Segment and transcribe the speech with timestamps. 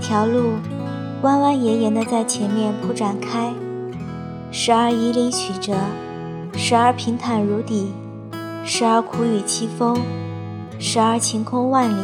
[0.00, 0.54] 条路
[1.22, 3.52] 弯弯延延地在前面铺展开，
[4.50, 5.74] 时而迤逦曲折，
[6.56, 7.88] 时而平坦如砥，
[8.64, 9.98] 时而苦雨凄风，
[10.78, 12.02] 时而晴空万里。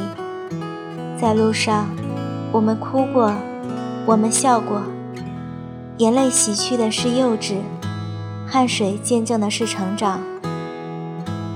[1.18, 1.88] 在路上，
[2.52, 3.32] 我们哭过，
[4.04, 4.82] 我们笑过，
[5.96, 7.54] 眼泪洗去的是幼稚，
[8.46, 10.20] 汗水见证的是成长。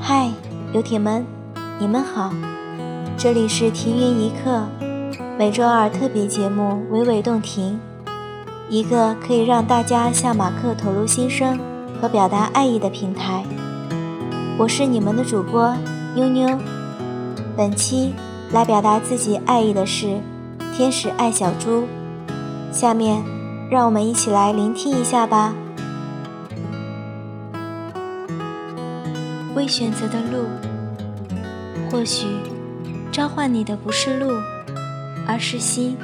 [0.00, 0.30] 嗨，
[0.72, 1.27] 游艇们，
[1.78, 2.32] 你们好，
[3.18, 4.66] 这里是停云一刻。
[5.40, 7.80] 每周二特别节目《娓娓动听》，
[8.68, 11.58] 一个可以让大家向马克吐露心声
[11.98, 13.42] 和表达爱意的平台。
[14.58, 15.74] 我是你们的主播
[16.14, 16.58] 妞妞。
[17.56, 18.12] 本期
[18.52, 20.20] 来表达自己爱意的是
[20.76, 21.84] 天使爱小猪。
[22.70, 23.24] 下面
[23.70, 25.54] 让我们一起来聆听一下吧。
[29.54, 30.44] 未选择的路，
[31.91, 32.27] 或许
[33.10, 34.34] 召唤你的不是路。
[35.31, 35.97] 而是心。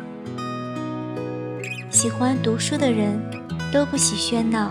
[1.91, 3.21] 喜欢读书的人
[3.73, 4.71] 都不喜喧闹，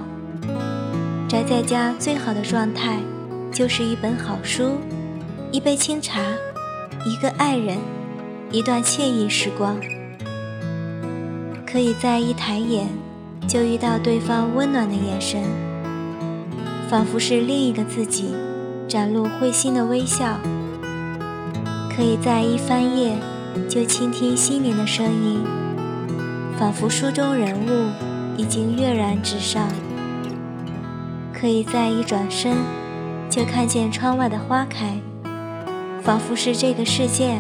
[1.28, 3.00] 宅在家最好的状态
[3.52, 4.78] 就是一本好书，
[5.52, 6.22] 一杯清茶，
[7.06, 7.78] 一个爱人，
[8.50, 9.76] 一段惬意时光。
[11.68, 12.88] 可以在一抬眼
[13.50, 15.44] 就遇到对方温暖的眼神，
[16.90, 18.34] 仿佛是另一个自己
[18.88, 20.40] 展露会心的微笑。
[21.94, 23.18] 可以在一翻页。
[23.70, 25.44] 就倾听心灵的声音，
[26.58, 27.90] 仿佛书中人物
[28.38, 29.68] 已经跃然纸上。
[31.34, 32.54] 可以在一转身，
[33.30, 35.00] 就看见窗外的花开，
[36.02, 37.38] 仿佛是这个世界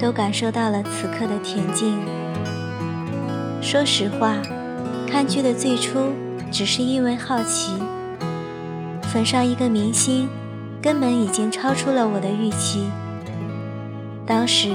[0.00, 1.94] 都感受到了此刻的恬静。
[3.60, 4.36] 说实话，
[5.06, 6.12] 看剧的最初
[6.50, 7.72] 只是因为好奇，
[9.02, 10.28] 粉上一个明星，
[10.82, 12.88] 根本已经超出了我的预期。
[14.26, 14.70] 当时。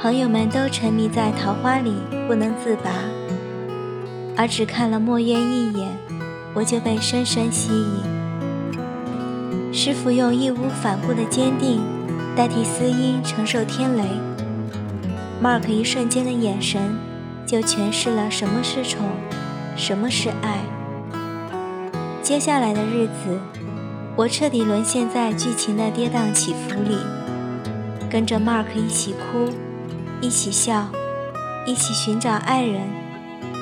[0.00, 1.92] 朋友们都沉迷在桃花里
[2.28, 2.92] 不能自拔，
[4.36, 5.88] 而只看了墨渊一眼，
[6.54, 8.00] 我就被深深吸引。
[9.72, 11.80] 师傅用义无反顾的坚定
[12.36, 14.04] 代替司音承受天雷
[15.42, 16.96] ，Mark 一瞬间的眼神
[17.44, 19.04] 就诠释了什么是宠，
[19.74, 20.60] 什么是爱。
[22.22, 23.40] 接下来的日子，
[24.14, 26.98] 我彻底沦陷在剧情的跌宕起伏里，
[28.08, 29.52] 跟着 Mark 一起哭。
[30.20, 30.88] 一起笑，
[31.64, 32.80] 一起寻找爱人，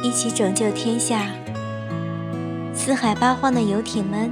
[0.02, 1.26] 一起拯救天下。
[2.72, 4.30] 四海八荒的游艇们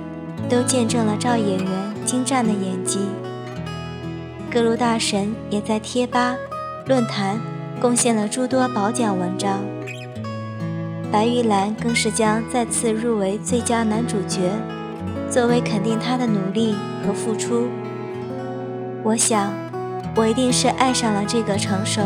[0.48, 3.00] 都见证了赵演员精湛的演技。
[4.50, 6.34] 各路大神也在贴吧、
[6.86, 7.38] 论坛
[7.78, 9.60] 贡献了诸多褒奖文章。
[11.12, 14.50] 白玉兰更是将再次入围最佳男主角，
[15.28, 16.74] 作为肯定他的努力
[17.06, 17.68] 和付出。
[19.02, 19.63] 我想。
[20.16, 22.00] 我一定是爱上了这个成熟、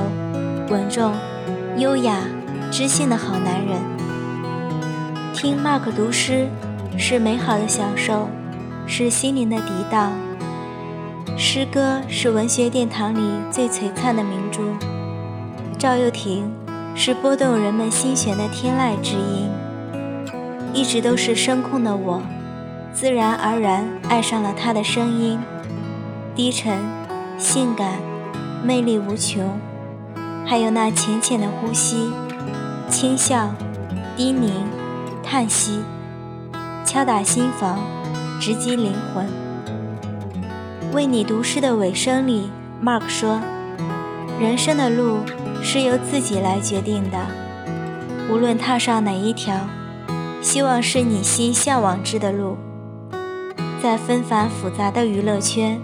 [0.70, 1.12] 稳重、
[1.76, 2.20] 优雅、
[2.70, 3.78] 知性的好男人。
[5.34, 6.48] 听 Mark 读诗
[6.96, 8.28] 是美好的享受，
[8.86, 10.12] 是心灵的涤荡。
[11.36, 13.20] 诗歌是文学殿堂里
[13.50, 14.62] 最璀璨的明珠。
[15.78, 16.50] 赵又廷
[16.94, 19.50] 是拨动人们心弦的天籁之音。
[20.72, 22.22] 一直都是声控的我，
[22.92, 25.38] 自然而然爱上了他的声音，
[26.34, 26.97] 低沉。
[27.38, 28.00] 性感，
[28.64, 29.60] 魅力无穷，
[30.44, 32.10] 还有那浅浅的呼吸，
[32.90, 33.54] 轻笑，
[34.16, 34.52] 低吟，
[35.22, 35.84] 叹息，
[36.84, 37.78] 敲打心房，
[38.40, 39.24] 直击灵魂。
[40.92, 42.50] 为你读诗的尾声里
[42.82, 43.40] ，Mark 说
[44.40, 45.18] ：“人生的路
[45.62, 47.18] 是由自己来决定的，
[48.28, 49.54] 无论踏上哪一条，
[50.42, 52.56] 希望是你心向往之的路。”
[53.80, 55.80] 在纷繁复杂的娱乐圈。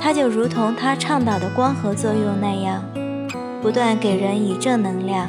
[0.00, 2.82] 它就如同他倡导的光合作用那样，
[3.60, 5.28] 不断给人以正能量。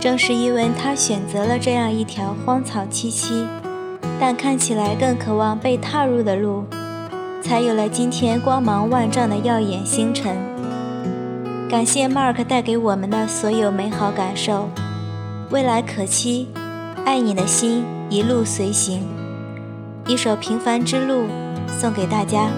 [0.00, 3.46] 正是因为他选择了这样一条荒草萋萋，
[4.18, 6.64] 但看起来更渴望被踏入的路，
[7.40, 10.36] 才有了今天光芒万丈的耀眼星辰。
[11.70, 14.68] 感谢 Mark 带给我们的所有美好感受，
[15.50, 16.48] 未来可期，
[17.06, 19.06] 爱你的心一路随行。
[20.08, 21.22] 一首《平凡之路》
[21.78, 22.48] 送给大家。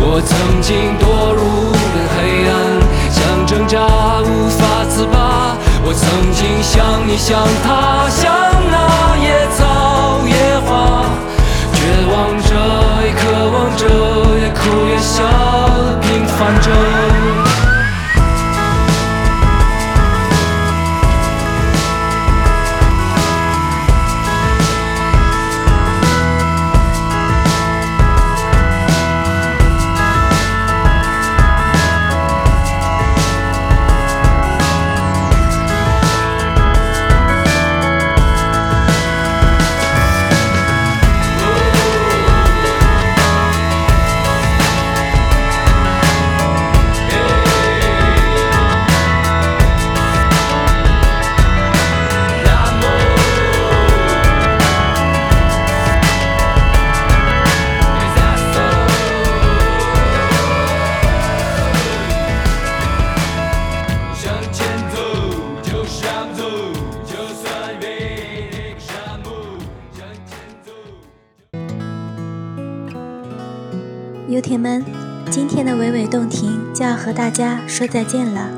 [0.00, 1.02] 我曾经堕
[1.34, 2.16] 入了黑
[2.48, 2.50] 暗，
[3.10, 3.78] 想挣扎
[4.22, 5.56] 无法自拔。
[5.84, 8.32] 我曾经像你，像他，像
[8.70, 11.04] 那野草野花，
[11.72, 11.78] 绝
[12.10, 12.50] 望着，
[13.04, 13.82] 也渴望着，
[14.38, 14.60] 也哭
[74.48, 74.82] 游艇们，
[75.30, 78.48] 今天的娓娓动听就要和大家说再见了。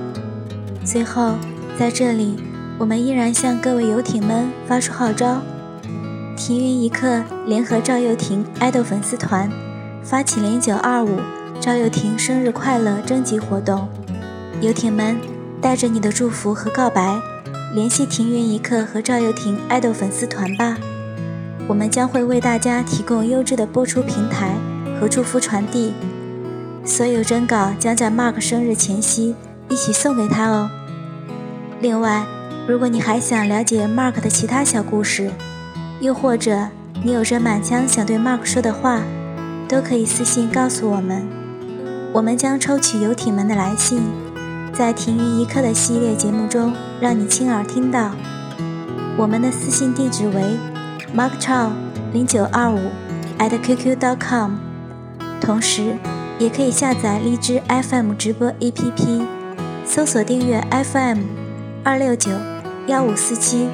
[0.84, 1.34] 最后，
[1.76, 2.37] 在这里，
[2.78, 5.42] 我们依然向各位游艇们发出号召：
[6.37, 9.50] 停云一刻联合赵又廷爱豆粉丝团
[10.00, 11.19] 发起零九二五
[11.60, 13.88] 赵又廷生日快乐征集活动。
[14.60, 15.16] 游艇们，
[15.60, 17.19] 带着你的祝福和告白，
[17.75, 20.76] 联系停云一刻和赵又廷爱豆粉丝团吧。
[21.66, 24.54] 我们将会为大家提供优质的播出平台。
[25.00, 25.94] 和祝福传递，
[26.85, 29.35] 所有征稿将在 Mark 生日前夕
[29.70, 30.70] 一起送给他哦。
[31.81, 32.26] 另外，
[32.69, 35.31] 如果你还想了解 Mark 的其他小故事，
[36.00, 36.69] 又或者
[37.02, 39.00] 你有着满腔想对 Mark 说的话，
[39.67, 41.26] 都可以私信告诉我们。
[42.12, 44.02] 我们将抽取游艇们的来信，
[44.75, 48.11] 在停云一刻的系列节目中让你亲耳听到。
[49.17, 50.43] 我们的私信地址为
[51.17, 51.70] markchow
[52.12, 52.79] 零九二五
[53.38, 54.69] at qq.com。
[55.40, 55.96] 同时，
[56.38, 59.22] 也可以下载荔枝 FM 直播 APP，
[59.84, 61.19] 搜索订阅 FM
[61.82, 62.31] 二六九
[62.87, 63.69] 幺五四七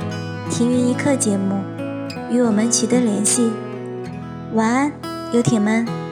[0.48, 1.60] 停云一刻节目，
[2.30, 3.50] 与我们取得联系。
[4.54, 4.92] 晚安，
[5.32, 6.05] 游艇们。